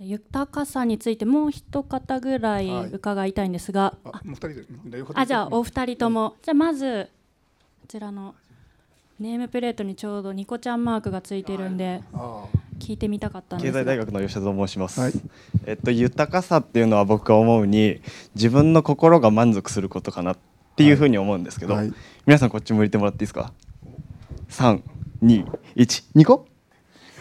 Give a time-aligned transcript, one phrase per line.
[0.00, 7.10] 豊かさについてもう一方ぐらい伺いたいんですが、あもう二人であじゃあお二人とも、じゃあまず
[7.82, 8.34] こちらの
[9.18, 12.02] ネームプレートにちょうどニコちゃんマークがついてるんで
[12.78, 15.12] 聞いてみたかったんです経済大学の吉田と申します、はい。
[15.66, 18.00] えっと豊かさっていうのは僕が思うに
[18.34, 20.38] 自分の心が満足することかなっ
[20.76, 21.92] ていうふうに思うんですけど、はい。
[22.24, 23.52] 皆さんこっち向いてもらっていいですか
[24.48, 26.46] ？321個？
[26.46, 26.49] あ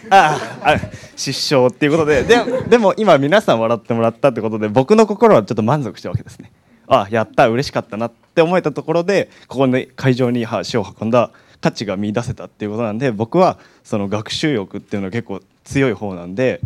[0.09, 0.77] ああ
[1.15, 2.37] 失笑っていうことでで
[2.69, 6.51] でも今皆さん笑ってもらったってことで僕の心はちょっと満足したわけですね。
[6.87, 11.31] あやった嬉しかったなって思えたところでここに会場に足を運んだ
[11.61, 16.61] 価値が見出せたっていうことなんで僕はその学習欲っていうのは結構強い方なんで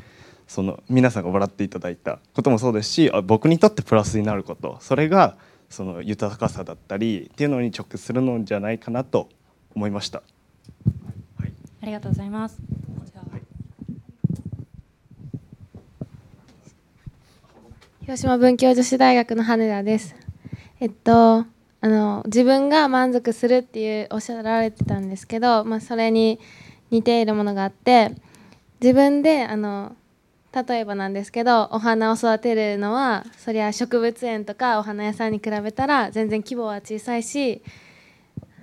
[0.47, 5.35] その皆さんが笑っていただいたこともそうですしあ僕にとってプラスになることそれが
[5.69, 9.27] その豊かさだったりっていうのに直結するのじゃないかなと
[9.75, 10.21] 思いました。
[11.83, 12.57] ありがとうございます
[13.05, 13.25] じゃあ
[18.03, 20.14] 広島文教女子大学の羽田です。
[20.81, 21.45] えっと
[21.80, 26.38] あの自分が満足するっていうおっしゃられてたんですけど、まあ、それに
[26.92, 28.14] 似ているものがあって
[28.81, 29.95] 自分であの
[30.53, 37.64] 例えばなんですけどお花を育てるのはそりゃ植物園とかお花屋さんに比べたら全然規模は小さいし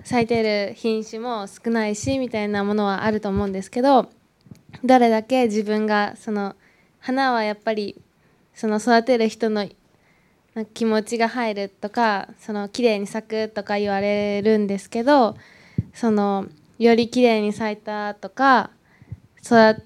[0.05, 4.11] 咲いてる品種も少ないしみたいなものはあると思うんですけど
[4.85, 6.57] どれだけ自分がその
[6.99, 8.03] 花はやっぱり
[8.61, 9.67] その育てる人の
[10.75, 15.35] 気持ちが入るとかその綺麗に咲くとか言われるんですけど
[15.95, 16.45] その
[16.79, 18.69] より綺麗に咲いたとか
[19.41, 19.83] そう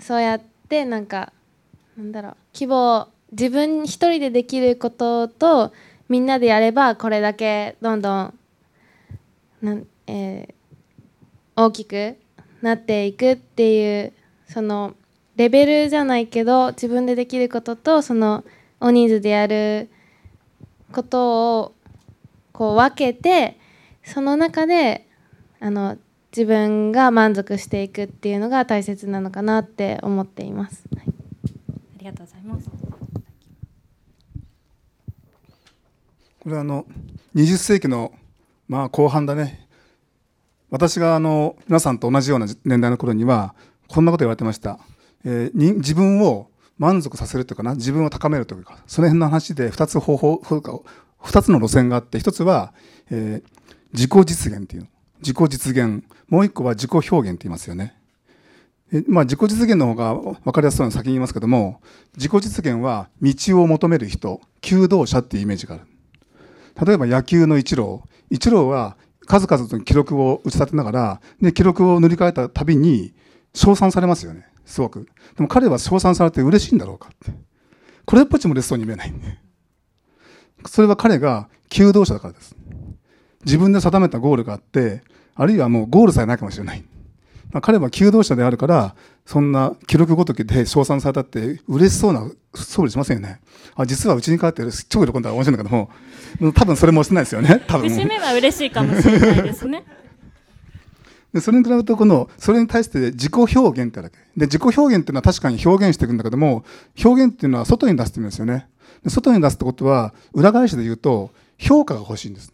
[0.00, 1.32] そうやってなんか
[1.96, 5.72] なんだろう規模自分一人でできることと
[6.08, 8.38] みんなでやればこれだけどんどん
[9.62, 10.54] なん、えー
[11.54, 12.16] 大きく
[12.60, 14.12] なっていくっていう
[14.48, 14.94] その
[15.40, 18.44] レベルじゃないけど自分でできることとその
[18.78, 19.88] 大人数でやる
[20.92, 21.74] ことを
[22.52, 23.58] こう分けて
[24.04, 25.08] その中で
[25.58, 25.96] あの
[26.30, 30.84] 自分が満足していくっていうのが大切なのかなって思っています。
[30.94, 31.06] はい。
[31.06, 31.10] あ
[32.00, 32.68] りがとうございます。
[36.40, 36.84] これはあの
[37.34, 38.12] 20世紀の
[38.68, 39.66] まあ後半だね。
[40.68, 43.54] 私があの皆さんと同じような年代の頃には
[43.88, 44.78] こんなこと言われてました、
[45.24, 46.48] えー自分を
[46.78, 52.72] 満足させるというかな自分を高めるというかその辺の話で2つ方法2つの路線があって1つは、
[53.10, 53.60] えー
[53.92, 54.88] 自己実現っていう
[55.18, 56.04] 自己実現。
[56.28, 57.94] もう1個は自己表現って言いますよね。
[58.92, 61.80] えまあ、自己実現の方が分かりやすそうな先に言いますけども
[62.16, 65.84] 自己実現は道を求める人求道者っていうイメージがある。
[66.86, 73.12] 例えば野球のイチローイチローは数々の記録を打ち立てながらで記録を塗り替えたたびに
[73.54, 74.46] 称賛されますよね。
[74.64, 75.06] すごく。
[75.36, 77.32] でも彼は称賛されて嬉しいんだろうかって。
[78.06, 79.14] これっぽっちも嬉しそうに見えない
[80.66, 82.56] それは彼が求道者だからです。
[83.44, 85.02] 自分で定めたゴールがあって
[85.34, 86.84] あるいはもうゴールさえないかもしれない。
[87.52, 88.94] まあ、彼は求道者であるから
[89.26, 93.40] そんな記録ごときで称賛されたって嬉しそうな総理しませんよね。
[93.74, 97.62] あ実はうちに帰ってる超喜んだら面白いんだけども多分それもしてないですよね。
[97.66, 97.88] 多分。
[97.88, 99.84] 節目は嬉しいかもしれないですね
[101.32, 104.16] でそれに比べるとこのそれに対して自己表現ってあるわけ。
[104.36, 106.64] で自己表現っていうのは確かに表現していくんだけども
[107.02, 108.68] 表現っていうのは外に出すって意味ですよね。
[109.04, 112.52] で外に出すってことは裏返しで言うと評価が欲しいんです。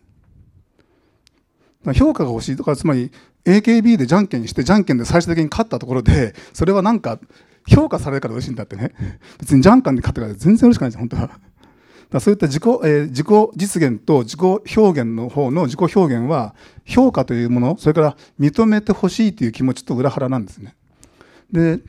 [1.94, 3.12] 評価が欲しいとかつまり
[3.44, 7.20] AKB でじゃんけんしてじゃんけんで最終的に勝ったところでそれはなんか
[7.69, 8.93] 評価されるから嬉しいんだってね。
[9.38, 11.31] 別にじゃんけんで勝ってから全然嬉しくないです本当は。
[12.11, 20.75] だそういった自己,、えー自己実現と自己表現の方の自己表現は評価というものそれから認めてほしいという気持ちと裏腹なんですね。
[21.50, 21.81] で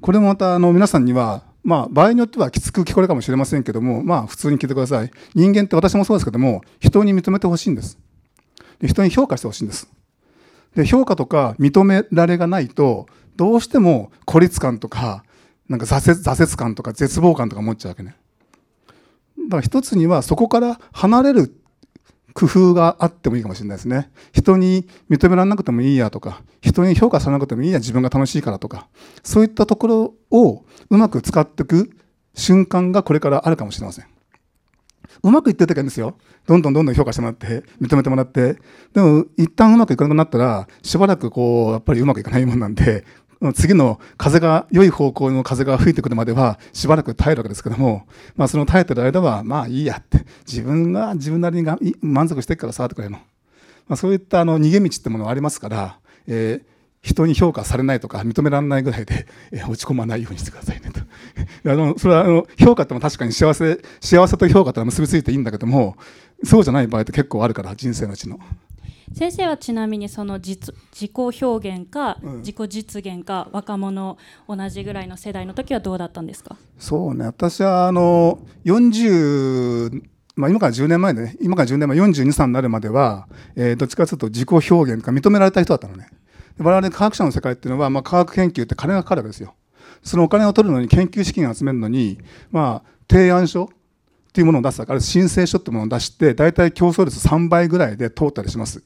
[0.00, 5.10] これもまたあの皆さんにはまあ場合によってはきつく聞こえるかもしれませんけどもまあ普通に聞いてください。
[5.34, 7.98] 人間って私もそうですけども人に認めてほしいんです。
[8.80, 9.88] で人に評価してほしいんです。
[10.74, 13.06] で評価とか認められがないと
[13.36, 15.24] どうしても孤立感とか
[15.68, 18.16] なんか挫折挫折感とか絶望感とか持っちゃうわけね。
[19.48, 21.54] だから一つにはそこから離れる
[22.34, 28.88] 工夫があってもいいかもしれないですね人に認められなくてもいいやとか人に評価されなくてもいいや自分が楽しいからとか
[29.24, 31.90] そういったところをうまく使っていく
[32.34, 34.06] 瞬間がこれからあるかもしれません
[35.22, 36.16] うまくいってる時はいいんですよ。
[36.46, 38.56] どんどんどんどん評価してもらって、認めてもらって。
[38.92, 43.04] でも、一旦うまくいかなくなったら、しばらくこう、やっぱりうまくいかないもんなんで、
[43.54, 48.06] 次の風が、良い方向の風が吹いてくるまでは、しばらく耐えるわけですけども、
[48.36, 53.18] まあその耐えてる間は、まあいいやって、自分が自分なりにが満足してるからさ、とかいうの。
[53.88, 61.00] まあそういったあの逃げ道ってものはありますから、えー人に評価されないとか認められないぐらいで、 えー落ち込まないようにしてくださいねと
[61.70, 65.96] あのそれはあの評価っても確かに幸せ幸せと評価とは結びついていいんだけども
[66.42, 68.38] そうじゃない場合って結構あるから人生のうちの。
[69.14, 74.16] 先生はちなみにその実自己表現か自己実現か若者
[74.48, 76.56] 同じぐらいの世代の時はどうだったんですか？
[76.78, 77.24] そうね。
[77.26, 80.02] 私はあの40
[80.36, 83.26] まあ、今から10年前でね今から10年前42、3になるまでは、
[83.56, 86.08] えー、どっちかというと自己表現が認められた人だったのね。
[86.58, 89.54] 我々科学者の世界っていうのは、まあ、科学研究って金がかかるわけですよ。
[90.04, 92.18] そのお金を取るのに研究資金を集めるのに、
[92.52, 93.68] まあ、提案書
[94.38, 98.84] っていうものを出すから申請書っていうものを出して大体競争率3倍ぐらいで通ったりします。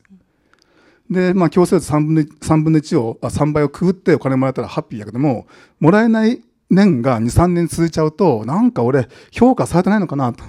[1.11, 5.47] で、まあ、競争率3分の ,3 分の1を3倍をくぐってお金もらえたらハッピーやけども
[5.79, 6.41] もらえない
[6.71, 10.43] 年が23年続いちゃうとなんか俺評価されてないのかなと。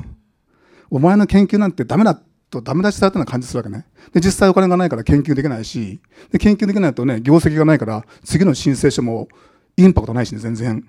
[0.90, 2.18] お前の研究なんてダメだ
[2.50, 3.86] とダメ出しされたような感じするわけね。
[4.14, 6.00] で実際お金がないから研究できないし
[6.32, 9.28] で研究できないとね業績がないから次の申請書も
[9.76, 10.88] インパクトないしね全然。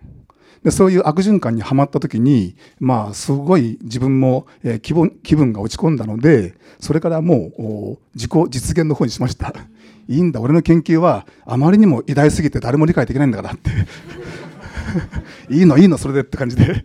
[0.64, 9.52] でそういう悪循環にはまった時にまあすごい自分も、えー、気分気分が落ち込んだのでそれからもう自己実現の方にしました。
[10.06, 10.40] いいんだ。
[10.40, 13.70] 俺の研究はあまりにも偉大すぎて誰も理解できないんだからって。
[15.54, 16.84] いいのいいのそれでって感じで。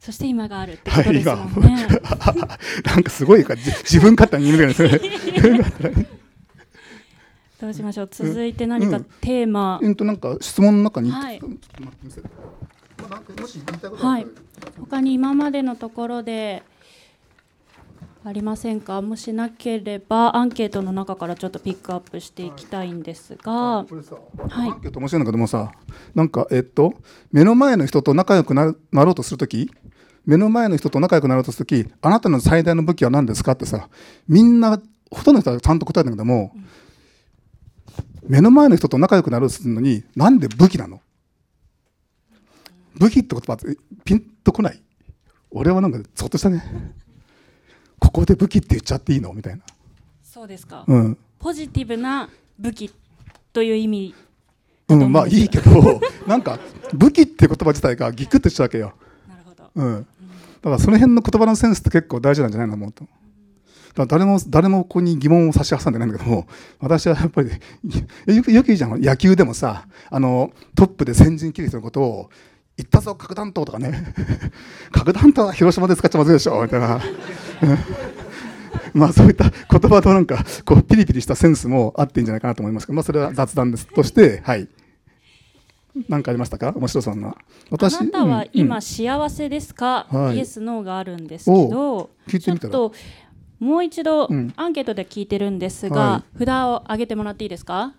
[0.00, 4.98] そして今があるってことですもんね、はい、 なんかすごいか自分勝手に言うみたいな
[7.60, 8.08] どうしましょう。
[8.12, 11.40] 続いて何かテーマ、うん、えっとなんか質問の中に、はい、
[13.98, 14.26] はい、
[14.80, 16.62] 他に今までのところで
[18.24, 19.00] ありませんか？
[19.02, 25.70] もしなければアンケートの中からちょっとピックアップしていきたいんですが、はい、アンケート面白いんだけどもさ
[26.14, 26.94] なんかえっと
[27.30, 29.70] 目の前の人と仲良くなろうとするとき
[30.24, 33.88] 目の前の人と仲良くなろうとするときあなたの最大の武器は何ですかってさ
[34.26, 36.66] みんなほとんどの人はちゃんと答えたんだけども、うん、
[38.28, 41.00] 目の前の人と仲良くなろうとするのになんで武器なの？
[42.98, 43.56] 武器って言葉
[44.04, 44.82] ピンとこない？
[45.50, 46.62] 俺はなんかゾッとしたね。
[47.98, 49.32] ここで武器って言っちゃっていいの？
[49.32, 49.62] みたいな。
[50.22, 52.28] そうですか、うん、ポジティブな
[52.58, 52.92] 武器
[53.54, 54.14] という意味
[54.88, 56.58] うんまあいいけど なんか
[56.92, 58.92] 武器って言葉自体がギクッとしたわけよ。
[59.26, 60.04] なるほど、うん、だ
[60.62, 62.74] からその辺の言葉のセンスって結構大事なんじゃないの？
[62.74, 63.06] 思うと。
[63.94, 66.46] だ誰も誰もここに疑問を差し挟んでないんだけども
[66.80, 67.48] 私はやっぱり
[68.26, 69.00] よくよく言うじゃん。
[69.00, 72.30] 野球でもさあのトップで先陣切る人のことを
[72.78, 74.14] 行ったぞ核弾頭とかね。
[74.92, 77.00] 核弾頭は広島で使っちゃまずいでしょみたいな。
[78.92, 84.68] まあそういった言葉のなんかこうピリピリしたセンスもあっていいんじゃないかなと思いますけど、まあ、それは雑談ですとしてはい。
[86.10, 86.72] 何かありましたか？
[86.76, 87.34] 面白そうな。
[87.70, 92.78] 私あなたは今幸せですか、うん、イエスノーがあるんですけど聞いてみたら。
[93.58, 97.94] もう一度アンケートで聞いてるんですが、はい、札を上げてもらっていいですか？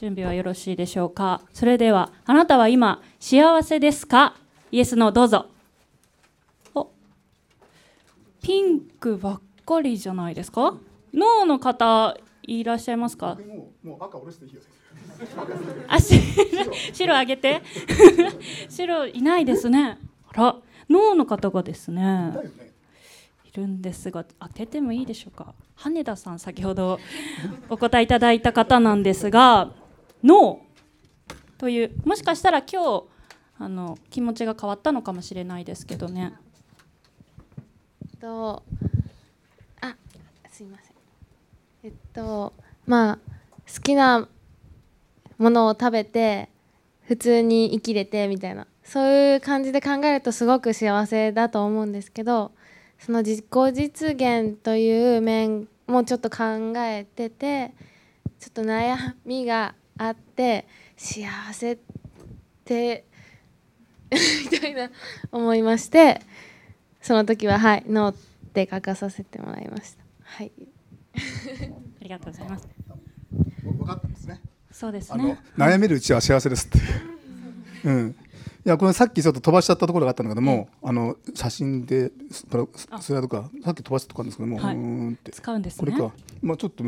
[0.00, 1.42] 準備はよろしいでしょうか？
[1.52, 4.34] それではあなたは今幸せですか？
[4.72, 5.44] イエスのどうぞ。
[6.74, 6.90] お
[8.42, 10.74] ピンクばっかりじゃないですか？
[11.12, 13.36] ノーの方いらっしゃいますか？
[15.86, 15.98] あ
[16.94, 17.60] 白あげて。
[18.70, 19.98] 白いないですね。
[20.32, 20.56] あら
[20.88, 22.32] ノーの方がですね。
[23.44, 25.52] いるんですが当ててもいいでしょうか？
[25.74, 26.98] 羽田さん先ほど
[27.68, 29.72] お答えいただいた方なんですが
[30.22, 33.04] ノーというもしかしたら今日
[33.58, 36.32] あの気持ちが変わったのかもしれないですけどね。
[38.20, 38.62] と
[39.80, 39.96] あ
[40.50, 40.94] すいません
[41.82, 42.52] えっと
[42.86, 43.18] まあ
[43.72, 44.28] 好きな
[45.38, 46.50] ものを食べて
[47.02, 52.52] 普通に生きれてみたいなそういう感じで考えるとすごく幸せだと思うんですけど
[52.98, 57.72] その自己実現という面もちょっと考えてて
[58.38, 60.66] ちょっと悩みがあって
[60.96, 61.78] 幸せっ
[62.64, 63.04] て
[64.50, 64.90] みたいな
[65.30, 66.22] 思いまして
[67.02, 68.18] その時ははいノーっ
[68.52, 70.04] て書かさせてもらいました。
[70.22, 70.52] はい。
[71.14, 71.18] あ
[72.02, 72.68] りがとうございます。
[73.62, 74.40] 分かったんですね。
[74.72, 75.38] そうですね。
[75.56, 76.78] 悩めるうちは幸せですって。
[77.84, 78.16] うん
[78.64, 85.32] いやこれさっきちょっと飛ばしちゃったところがあったんだけども、あの写真でスライドかさっき飛ばしたところなんですけども、はい、うんって。
[85.32, 86.14] 使うんです、ね、これか。
[86.42, 86.84] まあちょっと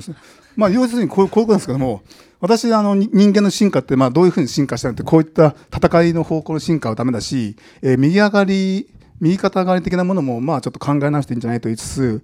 [0.56, 2.02] まあ要するにこうこういうことなんですけども
[2.40, 12.22] 私あの人間の進化ってまあどういうふうに進化したのってこういった戦いの方向の進化はダメだし、えー、右上がり右肩上がり的なものもまあちょっと考え直していいんじゃないと言いつつ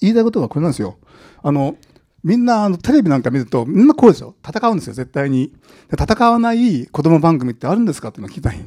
[0.00, 0.98] 言いたいことはこれなんですよ。
[1.42, 1.76] あの
[2.24, 4.34] みんなあのテレビなんか見るとみんなこうでしょ？
[4.46, 5.52] 戦うんですよ絶対に。
[5.90, 8.08] 戦わない子供番組ってあるんですか？
[8.08, 8.64] っていうのを聞きたい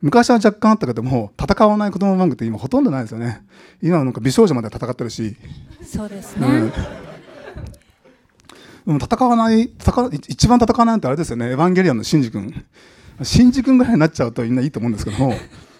[0.00, 3.42] 昔は若干あったけども戦わない子供番組って今ほとんどないですよね。
[3.82, 5.36] 今はなんか美少女まで戦ってるし。
[5.82, 6.46] そうですね、
[8.86, 11.50] うん、戦わない戦一番戦わないってあれですよね。
[11.50, 12.64] エヴァンゲリオンのシンジ君。
[13.22, 15.34] 新次君ぐらいになっちゃうとみんないいと思うんですけども。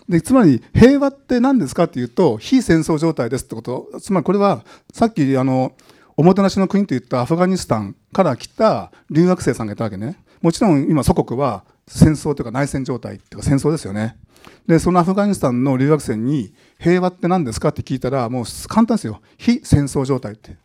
[0.09, 3.89] でつまり平和って何ですかっていうと非戦争状態ですってこと。
[4.01, 5.73] つまりこれはさっきあの
[6.17, 14.17] おもてなしの国といったアフガニスタンから来た留学生さんがいたわけねもちろん今祖国は戦争というか内戦状態っていうか戦争ですよね。
[14.67, 19.21] でそのアフガニスタンの留学生に平和って何ですかって聞いたらもう簡単ですよ。
[19.37, 20.57] 非戦争状態って。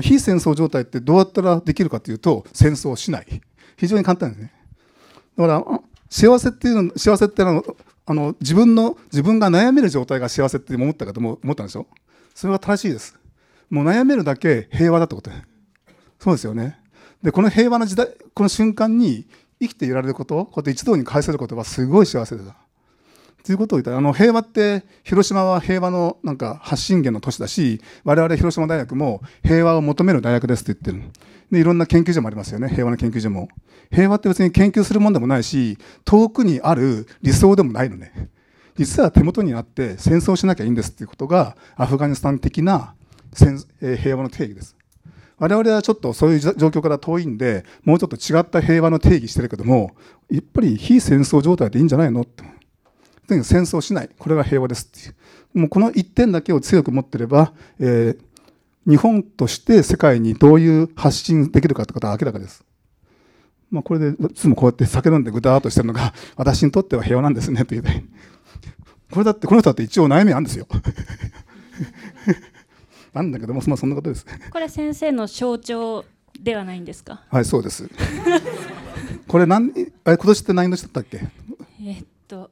[0.00, 3.42] 非戦争状態ってどうやったらできるかというと戦争をしない。
[3.76, 4.52] 非常に簡単ですね。
[5.36, 7.64] だから幸せっていうの幸せっての
[8.06, 11.86] あの自分の自分が悩める状態が幸せって思ったかと思ったんでしょ
[12.34, 13.18] それは正しいです。
[13.70, 15.30] もう悩めるだけ平和だってこと。
[16.18, 16.79] そうですよね。
[17.22, 19.26] でこの平和な時代この瞬間に
[19.60, 22.56] 生きていられることこうやって一堂に会せることはすごい幸せだ。
[23.44, 23.92] ということを言った。
[23.92, 31.12] らあの平和って広島は平和のなんか発信源の都市だし我々広島大学も平和を求める大学ですって言ってる
[31.50, 32.68] でいろんな研究所もありますよね。
[32.68, 33.48] 平和の研究所も。
[33.90, 38.30] 平和って別に研究するもんでもないし遠くにある理想でもないのね。
[38.76, 42.94] 実は手元にあって戦争しなきゃいいんですっていうことがアフガニスタン的な
[43.80, 44.79] 平和の定義です。
[45.40, 49.96] 我々はちょっとそういう状況から遠いんでもうちょっと違った平和の定義してるけども
[50.30, 52.44] やっぱり非戦争状態でいいんじゃないのって。
[53.44, 54.10] 戦争しない。
[54.18, 55.10] これが平和ですってい
[55.54, 55.60] う。
[55.60, 62.64] もうこの一点だけを強く持ってれば、えー、日本として世界にどういう発信できるかってことは明らかです。
[63.70, 67.84] まあ、これでいつもこうやって酒飲んでぐだーっとしてるのが 私にとっては平和なんですねという
[69.12, 70.66] これだってこの人だって一応悩みあるんですよ。
[73.12, 74.26] なんだけども、まあ、そんなことです。
[74.50, 76.04] これ先生の象徴
[76.38, 77.24] ではないんですか？
[77.28, 77.88] はい、そうです。
[79.26, 79.70] これ何、
[80.04, 81.20] あれ今年って何年だったっけ？
[81.82, 82.50] えっと。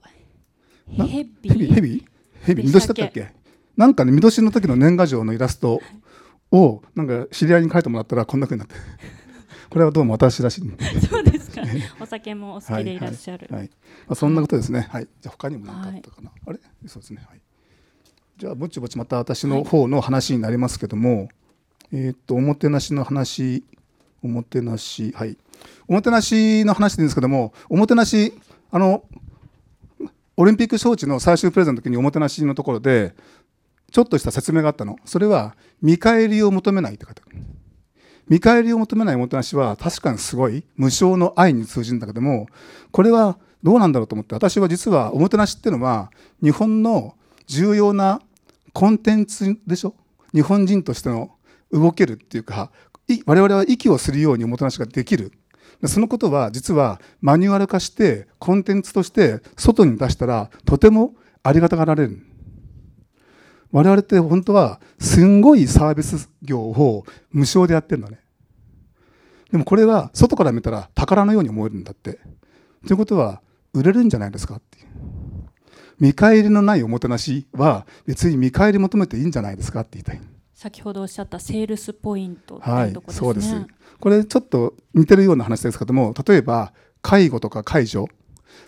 [0.91, 1.67] ヘビ。
[1.67, 2.07] ヘビ。
[2.43, 2.63] ヘビ。
[2.65, 3.33] 年だったっけ？
[3.77, 5.81] なんかね、見年の時の年賀状のイラスト
[6.51, 8.75] を、なんか知り合いに書いてもらったら、こんな風になって。
[9.71, 10.63] これはどうも私らしい。
[11.09, 11.63] そうですか。
[12.01, 13.47] お酒もお好きでいらっしゃる。
[13.51, 13.71] はい、はい、
[14.07, 14.89] まあ、そんなことですね。
[14.91, 15.09] はい。
[15.21, 16.31] じゃ、他にも何かあったかな。
[16.31, 17.23] はい、あれ、そうですね。
[17.29, 17.41] はい。
[18.39, 21.29] じゃあぼちぼちまた私の方の話になりますけども、はい、
[21.93, 23.65] えっ、とおもてなしの話
[24.23, 25.37] おもてなしはい。
[25.89, 28.33] おもてなしの話でいいんですけどもおもてなし
[28.71, 29.03] あの
[30.37, 33.13] オリンピック招致の最終プレゼンの時におもてなしのところで
[33.91, 35.01] ちょっとした説明があったの。
[35.05, 37.39] それは見返りを求めないって書いてある。
[38.29, 42.47] 見返りを求めないおもてなしは確かにすごい無償の愛に通じるんだけども
[42.93, 47.17] これはどうなんだろうと思って私は実はおもてなしっていうのは日本の
[47.49, 48.21] 重要な
[48.73, 49.95] コンテンツでしょ？
[50.33, 51.31] 日本人としての
[51.73, 52.71] 動けるっていうか
[53.27, 55.33] 我々は息をするようにおもてなしができる。
[55.87, 62.27] そのことは実はマニュアル化してコンテンツとして外に出したらとてもありがたがられる。
[63.71, 68.21] 我々って本当はすんごいサービス業を無償でやってるんだね。
[69.53, 72.19] でもこれは外から見たら宝のように思えるんだって。
[72.87, 73.41] ということは
[73.73, 74.88] 売れるんじゃないですかっていう。
[76.01, 80.21] 見返りのないおもてなしは別に見返り求めていいんじゃないですかって言いたい。
[80.55, 83.55] 先ほどおっしゃったセールスポイントはい、そうです
[84.01, 88.07] これちょっと似てるような話ですけども例えば介護とか介助。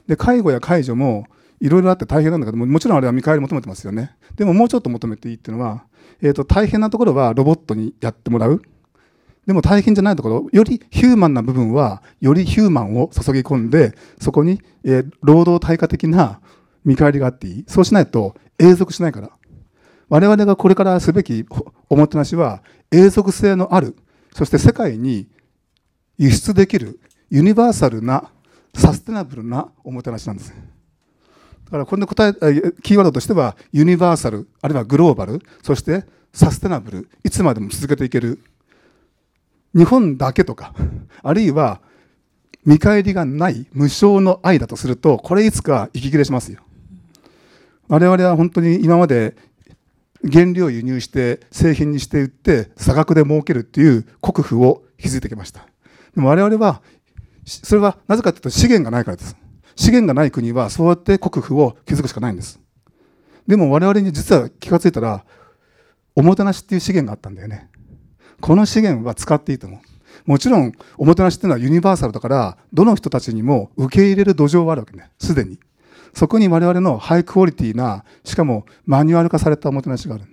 [0.07, 1.27] で介護や介助も
[1.61, 4.17] いろいろあって大変なんだけどももちろんあれは見返り求めてますよね。
[4.37, 5.85] でももうちょっと求めていいっていうのは、
[6.23, 8.63] えーと、大変なところはロボットにやってもらう
[9.47, 16.41] でも大変じゃないところよりヒューマンな部分はよりヒューマンを注ぎ込んでそこに、えー、労働対価的な
[16.85, 17.65] 見返りがあっていい？
[17.67, 19.31] そうしないと永続しないから。
[20.09, 21.47] 我々がこれからすべき
[21.89, 23.97] おもてなしは永続性のある
[24.35, 25.29] そして世界に
[26.19, 26.99] 輸出できる
[27.31, 28.31] ユニバーサルな
[28.75, 30.53] サステナブルなおもてなしなんです。
[31.65, 32.33] だからこれの答え
[32.83, 38.41] キーワードとしてはユニバーサルあるいはグローバルそしてサステナブルいつまでも続けていける。
[39.73, 40.75] 日本だけとか
[41.23, 41.81] あるいは
[42.65, 46.61] 見返りがない無償の愛だとするとこれいつか息切れしますよ。
[47.91, 49.35] 我々は本当に今まで
[50.23, 55.67] 原料を輸入して製品にして売って差額で儲けるっていう国府を築いてきました。
[56.15, 56.83] でも我々は
[57.45, 59.37] それはなぜかというと資源がないからです。
[59.75, 62.61] 資源がない国はそうやって国府を築くしかないんです。
[63.49, 65.25] でも我々に実は気が付いたら
[66.15, 67.71] おもてなしっていう資源があったんだよね。
[68.41, 69.81] この資源は使っていいと思う。
[70.27, 75.11] もちろんおもてなしっていうのはユニバーサルだからどの人たちにも受け入れる土壌はあるわけね。
[75.19, 75.59] すでに。
[76.15, 80.25] そこに我々のハイクオリティな、しかもマニュアル化されたおもてなしがある。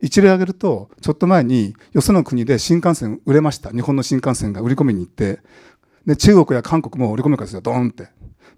[0.00, 3.70] 一例挙げると、ちょっと前によその国で新幹線売れました。
[3.70, 5.40] 日本の新幹線が売り込みに行って、
[6.06, 8.08] で中国や韓国も売り込むからですよ、ドーンって。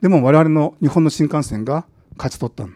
[0.01, 2.67] でも我々の日本の新幹線が勝ち取った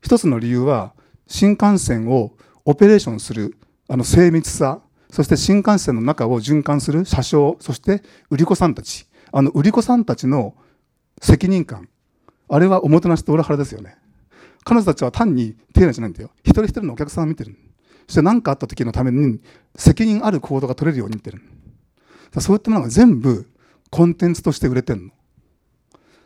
[0.00, 0.94] 一つの理由は、
[1.28, 2.32] 新幹線を
[2.64, 3.56] オペレーションする
[3.88, 10.54] あの精密さ、そして新幹線の中を循環する車掌、そして売り子さんたち、あの売り子さんたちの
[11.22, 11.88] 責任感。
[12.48, 13.96] あれはおもてなしと裏腹ですよね。
[14.64, 16.30] 彼女たちは単に丁寧じゃないんだよ。
[16.44, 17.56] 一人一人のお客さんを見てる。
[18.06, 19.40] そして何かあった時のために
[19.76, 21.40] 責任ある行動が取れるように見てる。
[22.40, 23.48] そういったものが全部
[23.90, 25.12] コンテンツとして売れてる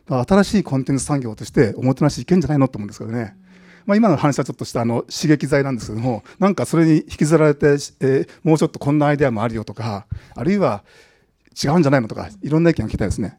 [0.09, 0.25] の。
[0.25, 3.37] 新しいコンテンツ産業としておもてなしいけんじゃないのと思うんですけどね、
[3.87, 10.85] まあ、今の話はちょっとしたあの刺激剤なんですけどもなんかそれに引きずられて、えー、もうちょっとこんなアイデアもあるよとかあるいは
[11.61, 13.37] 違うんじゃないのとかいろんな意見を聞きたいですね。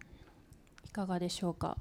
[0.98, 1.78] かがでしょうか？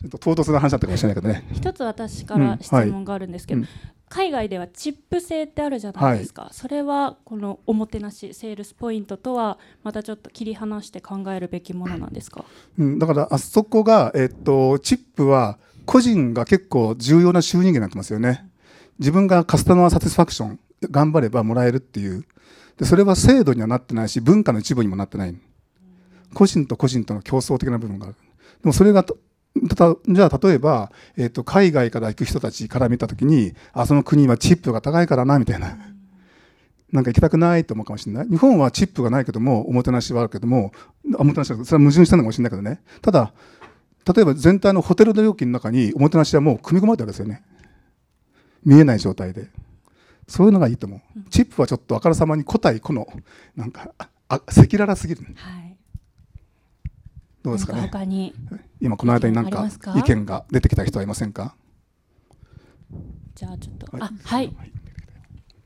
[0.00, 1.48] ちょっと唐突な話だったかもしれないけどね。
[1.52, 3.64] 一つ私から質問があるんですけど、うん。
[3.64, 12.42] はいうん海外ではチップ制ってあるじゃないですか、はい、それはこのおもてなしセールスポイントとはまたちょっと切り離して考えるべきものなんですか、
[12.78, 18.48] うん、だからあそこが、えっと、チップは個人が結構重要な収入源になってますよね。
[18.98, 20.58] 自分がカスタマーサティスファクション
[20.90, 22.24] 頑張ればもらえるっていう。
[22.78, 25.36] でそれは制度にはなってないし文化の一部にもなってない
[26.34, 28.16] 個人と個人との競争的な部分がある
[28.62, 29.14] でもそれがた
[30.06, 35.76] じゃあ例えば、えーと、海外から行く人たちから見た時にあその国はチップが高いからなみたいな。
[36.92, 38.28] なんか行きたくないと思うかもしれない。
[38.28, 40.72] 日本はチップがないけども、おもてなしはあるけども、
[41.18, 42.80] おもてなしは、それは矛盾してるのかもしれないけどね。
[43.02, 43.34] ただ、
[44.06, 47.42] 例えば全体のホテルの料金の中におもてなしはもう組み込まれてるわけですよね。
[48.64, 49.48] 見えない状態で。
[50.26, 51.00] そういうのがいいと思う。
[51.28, 53.06] チップはちょっとあからさまに個体個の、
[53.54, 53.92] なんか、
[54.28, 55.22] 赤裸々すぎる。
[55.36, 55.67] はい
[57.42, 57.82] どうですかね。
[57.82, 58.34] 他に。
[58.80, 61.54] 今この間に何か意見が出てきた人はいませんか？
[63.34, 64.52] じゃあちょっと、はい、あはい、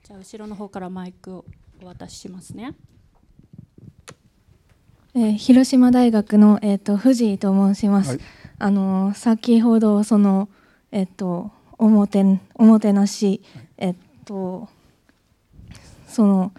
[0.02, 1.44] じゃあ後ろの方からマイクを
[1.82, 2.74] お渡ししますね。
[5.14, 8.20] えー、広島大学の、えーと、藤井と申します、はい、
[8.58, 10.48] あの先ほどその
[10.90, 12.24] えっ、ー、とおもて
[12.54, 13.42] おもてなし、
[13.76, 14.68] えっ、ー、と
[16.06, 16.52] その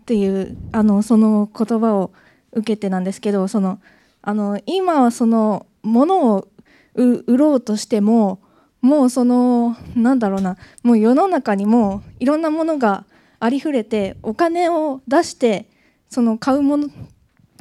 [0.00, 2.12] っていうあのその言葉を
[2.52, 3.80] 受けてなんですけどその
[4.26, 6.48] あの今はその物を
[6.94, 8.40] 売ろうとしても
[8.80, 13.04] もうそのなんだろうなもう世の中にもいろんなものが
[13.38, 15.68] ありふれてお金を出して
[16.08, 16.88] その買うもの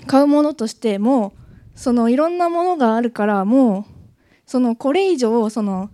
[0.08, 1.34] 買うものとしても
[1.76, 3.86] そのいろんなものがあるからもう
[4.45, 5.89] そのこれ以上その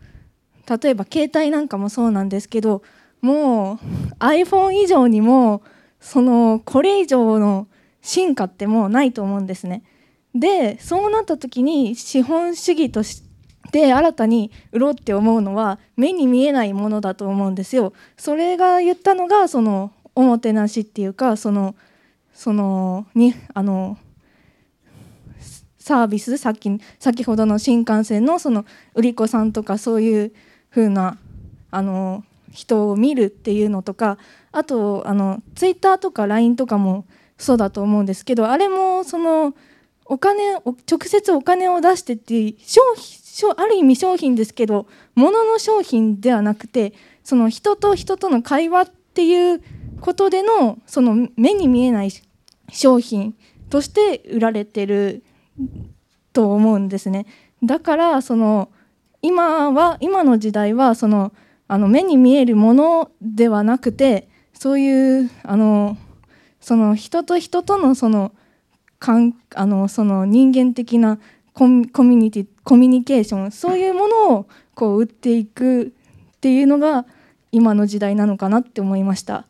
[0.67, 2.83] 例えば携帯なんかもそうなんですけど
[3.21, 3.77] もう
[4.19, 5.63] iPhone 以上にも
[5.99, 7.67] そのこれ以上の
[8.01, 9.83] 進化ってもうないと思うんですね。
[10.35, 13.23] でそうなった時に資本主義とし
[13.71, 17.93] て新たに売ろうって思うのは目に見えないものだと思うんですよ。
[18.17, 21.75] それが言ったのがそのおもてなしっていうかその
[22.33, 23.97] そのにあの
[25.77, 30.33] サービスさっき先ほどの新幹線のその売り子さんとかそういう
[30.69, 31.17] 風な
[31.71, 34.17] あな人を見るっていうのとか
[34.51, 37.05] あとあのツイッターとか LINE とかも
[37.37, 39.53] そうだと思うんですけどあれもその
[40.09, 43.19] お金を直接お金を出してっていう商品
[43.55, 46.93] ある意味商品ですけど物の商品ではなくて
[47.23, 49.61] その人と人との会話っていう
[50.01, 52.09] ことでのその目に見えない
[52.69, 53.35] 商品
[53.69, 55.23] として売られてる
[56.33, 57.27] と思うんですね。
[57.63, 58.69] だからその
[59.21, 61.31] 今は今の時代はその
[61.67, 65.97] あの目に見えるものではなくてそういうあの
[66.59, 68.33] その人と人とのその
[68.99, 71.19] かんあのその人間的な
[71.53, 77.05] コミュニティコミュニケーションそういうものをこう打っていくっていうのが
[77.51, 79.45] 今の時代なのかなって思いました。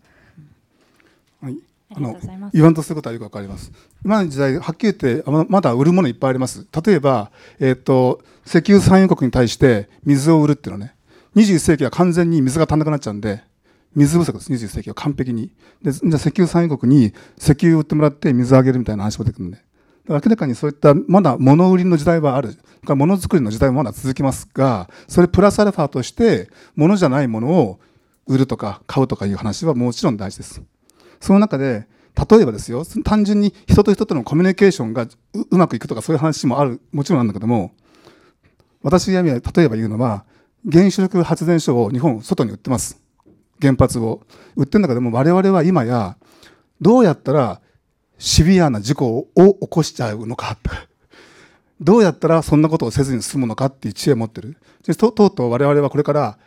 [1.41, 1.57] はい
[1.91, 2.15] あの
[2.53, 3.71] 言わんとすることはよくわかります。
[4.05, 6.67] 今の時代、はっきり言ってまだ売るものいっぱいあります。
[6.85, 10.95] 例えば、えーと、石油産油国に対して水を売るっていうのはね、
[11.35, 13.41] 21世紀は完全に水が足んなくなっちゃうんで、
[13.95, 15.51] 水不足です、21世紀は完璧に。
[15.81, 19.57] で、じゃあ石油産油国に石油を売ってもらって水をあげるみたいな話も出てくるんで。
[20.07, 22.57] 明らかにそういったまだ物売りの時代はある。
[22.85, 27.79] か物作りの時代もまだ続きますが、それプラスアルファとして物じゃないものを
[28.25, 30.61] 売るとか買うとかいう話はもちろん大事です。
[31.19, 31.87] その中で、
[32.29, 35.07] 例えばですよ、単純に人と人とのコミュニケーションが
[35.49, 37.73] うまくいくとかそういう話もある、もちろんなんだけども、
[38.81, 40.25] 私が例えば言うのは、
[40.69, 42.99] 原子力発電所を日本外に売ってます。
[43.61, 44.21] 原発を
[44.55, 46.17] 売ってるんだけども我々は今や
[46.81, 47.61] どうやったら
[48.17, 50.57] シビアな事故を起こしちゃうのか。
[51.79, 54.57] どうやったらそんなことをせずに済むのかっていう知恵を持ってる。
[54.97, 56.37] ととうとう我々はこれから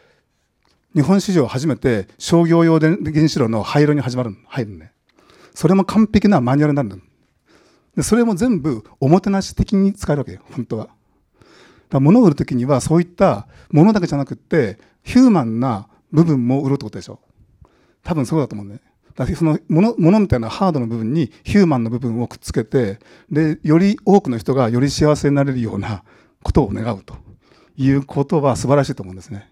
[0.95, 4.93] 日本史上初めて商業用で原子炉の廃炉に始まる入るね。
[5.55, 7.03] それも完璧なマニュアルになる
[7.97, 10.41] でそれも全部おもてなし的に使えるわけよ。
[10.51, 10.89] 本当は。
[11.89, 17.19] だ物を売る時にはそういったものだけじゃなくてヒューマンな部分も売ろうってことでしょ？
[18.05, 18.81] 多分そうだと思うね
[19.15, 22.99] だそのものものみたいなハードの部分にヒューマンの部分をくっつけて
[23.31, 26.05] でより多くの人がより幸せになれるような
[26.43, 27.17] ことを願うと
[27.77, 29.51] いうことは素晴らしいと思うんですね。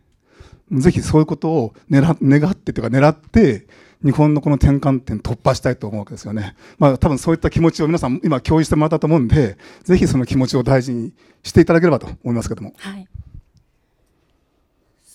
[0.72, 3.66] ぜひそういうことを願願ってというか狙って
[4.04, 6.54] 日本のこの転換点突破したいと思うわけですよね。
[6.78, 12.72] まあ多分そういった気持ちを皆さん今共有してもらったと思うんで、ぜひその気持ちを大事にしていただければと思いますけども。
[12.78, 13.08] はい。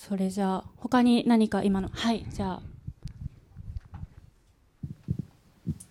[0.07, 1.89] それじゃあ他に何か今の？
[1.91, 2.61] はいじゃあ。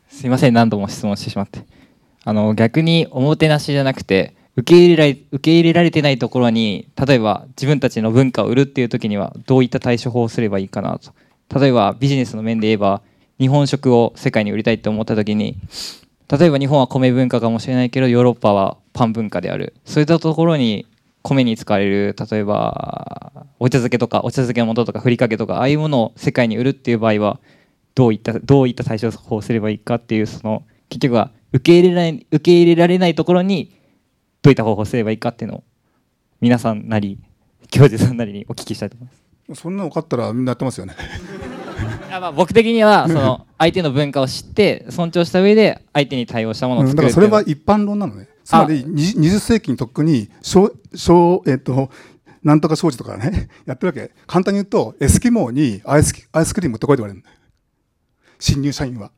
[0.09, 1.67] すいません何度も質問してしまって。
[2.23, 11.13] あの逆におもてなしじゃなくて受け入れられ受け入れられてないところに例えば自分たちの文化を売るっていう時にはどういった対処法をすればいいかなと
[11.61, 13.03] 例えばビジネスの面で言えば
[13.41, 15.59] 日本食を世界に売りたいって思った時に
[16.31, 20.87] 例えば日本は米文化かもしれないけどヨーロッパはパン文化であるそういったところに
[21.25, 27.41] 米に使われる例えばお茶漬けとかお茶漬けの素とかふりかけとかああいうものを世界に売るっていう場合は
[27.95, 33.73] どういったどういった対処法をすればいいかっていうその結局は受け入れられ受け入れられないところに
[34.43, 35.65] どういった方法をすればいいかっていうのを
[36.41, 37.19] 皆さんなり
[37.71, 39.25] 教授さんなりにお聞きしたいと思います。
[39.61, 40.95] そんなの分かったらみんなやってますよね
[42.11, 51.91] あまあ僕的には その相手の文化を知って尊重した上で相手に対応したものを作る、うん、だからそれは一般論なのねつまり20世紀にとっくに小小えっ、と
[52.43, 54.15] なんとか商事とかね やってるわけ。
[54.27, 57.27] 簡単に言うとエスキモーにアイスアイスクリーム持ってこいって言われる。
[58.39, 59.11] 新入社員は。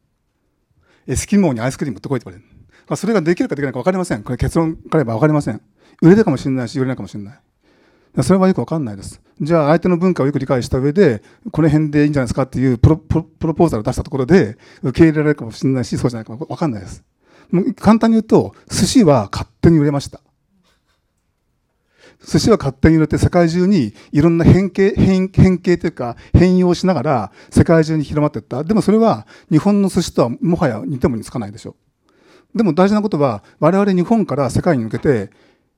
[1.09, 4.23] エスキモーにアイスクリーム持ってこいって言われるそれができるかできないか分かりません。
[4.23, 5.61] これ結論から言えば分かりません。
[6.03, 8.23] 売れるかもしれないし売れないかもしれない。
[8.23, 9.21] それはよくわかんないです。
[9.41, 17.05] じゃあ相手の文化をよく理解した上で、この辺でいいんじゃないですかっていうプロプロポーザルを出したところで、受け入れられるかもしれないし、そうじゃないかもわかんないです。
[17.77, 20.21] 簡単に言うと、寿司は勝手に売れました。
[22.25, 28.65] 寿司は勝手に売れて世界中にいろんな変形、変変形というか変容しながら世界中に広まっていった。
[28.65, 31.77] でもそれは日本の寿司とはもはや似ても似つかないでしょ
[32.55, 32.59] う。
[32.59, 35.31] でも大事なことは我々日本から世界に向けて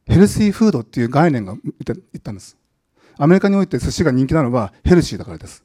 [0.07, 2.57] ヘルシーフードっていう概念が言ったんです。
[3.19, 5.65] アメリカにおいて寿司が人気なのはヘルシーだからです。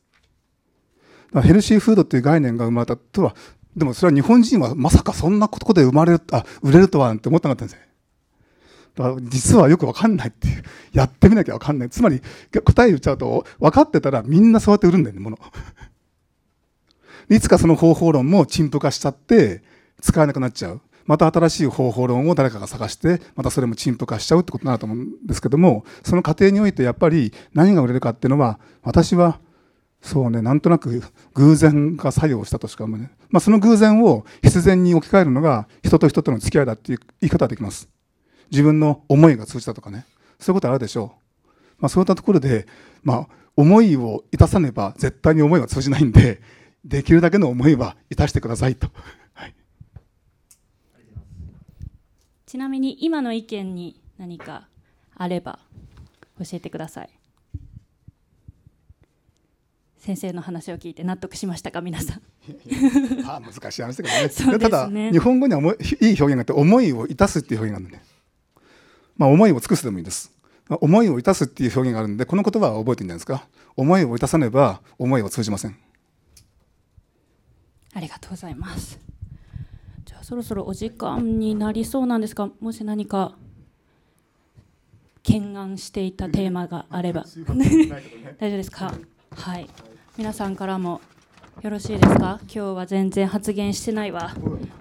[1.41, 3.35] ヘルシーフードっていう概念が生まれたとは、
[3.75, 7.83] でもそれは日本人はまさかそんなことで生まれる、あ、売れるとはって思ってなかったんですよ。
[8.95, 10.63] だから実はよくわかんないっていう。
[10.93, 11.89] やってみなきゃわかんない。
[11.89, 12.21] つまり、
[12.63, 15.39] 答え言っちゃうと、分かってたらみんなそうやって売るんだよね、もの。
[17.29, 19.63] いつかその方法論も陳腐化しちゃって、
[20.01, 20.81] 使えなくなっちゃう。
[21.05, 29.39] また新しい方法論を誰かが探して、またそれも陳腐化しちゃうってことになると思うんですけども、その過程においてやっぱり何が売れるかっていうのは、私は、
[30.03, 31.01] そうね、なんとなく
[31.33, 33.09] 偶然が作用したとしか思えない。
[33.29, 37.89] まあ、その偶然を必然に置き換えるのが人と人との付き合いだっていう言い方はできます。
[38.51, 40.05] 自分の思いが通じたとかね。
[40.39, 41.47] そういうことあるでしょう。
[41.79, 42.67] まあ、そういったところで、
[43.01, 46.41] まあ、思いをいたさねば絶対に思いは通じないんで、
[46.83, 48.89] できるだけの思いはいたしてくださいと。
[52.53, 54.67] ちなみに今の意見に何か
[55.15, 55.57] あれば
[56.37, 57.09] 教えてください
[60.03, 62.21] 先生の話を聞いて納得しましたか皆さん。
[63.25, 64.51] あ難しい話だけどね。
[64.51, 68.03] ね、ただ日本語にはいい表現があって思いをいたすっていう表現があるんで、ね、
[69.15, 70.29] まあ思いを尽くすでもいいです。
[70.67, 73.47] 思いをいたすっていう表現があるんでこの言葉は覚えてるんじゃないですか。
[73.77, 75.77] 思いをいたさねば思いは通じません。
[77.93, 78.99] ありがとうございます。
[80.21, 83.37] そろそろお時間になりそうなんですがもし何か
[85.25, 87.25] 懸案していたテーマがあれば。
[87.47, 88.93] 大丈夫ですか？
[89.35, 91.01] はい皆さんからも
[91.61, 92.39] よろしいですか？
[92.43, 94.31] 今日は全然発言してないわ。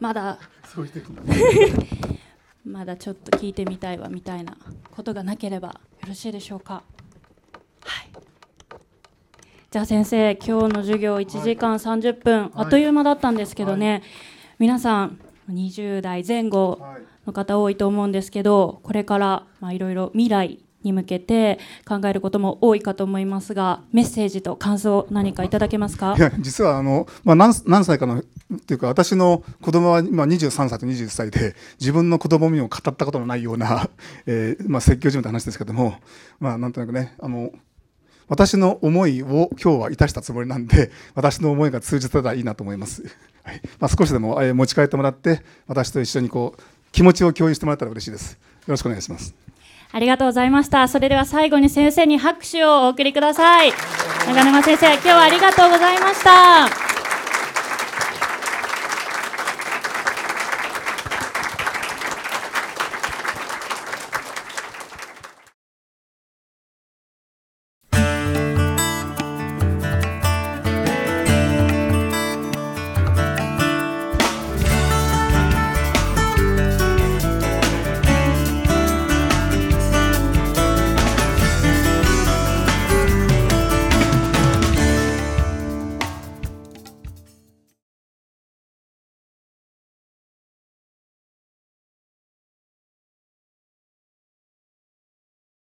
[0.01, 0.38] まだ。
[2.64, 4.57] まだちょっと聞いてみたいわみたいな
[4.95, 5.75] ことがなければよ
[6.09, 6.83] ろしいでしょうか？
[7.85, 8.09] はい。
[9.71, 14.03] じゃあ先生今日の授業1時間30分、あっという間だったんですけどね、
[14.59, 15.18] 皆さん
[15.51, 16.81] 20代前後
[17.27, 26.14] の方多いと思うんですけどこれからいろいろ未来に向けて考えることも多いかと思いますがメッセージと感想何かいただけますか？
[26.16, 28.25] いや実はあの、まあ、何何歳かのっ
[28.66, 33.88] ていうか私の子供は今23歳と21歳で自分の子供にも語ったことのないような、
[34.27, 35.97] えーまあ、説教じめた話ですけども、
[36.40, 37.51] まあ、なんとなくねあの
[38.29, 43.03] 私の思いを今日は致したつもりなんで私の思いが通じたらいいなと思います。
[43.45, 48.33] はいまあ、少しでも持ち帰ってもらって私と一緒にこう気持ちを共有してもらったら嬉しいです。
[48.33, 49.35] よろしくお願いします。
[49.92, 50.88] ありがとうございました。
[50.88, 53.72] それでは最後に先生に拍手をお送りください。
[54.26, 56.82] 長沼先生、今日はありがとうございました。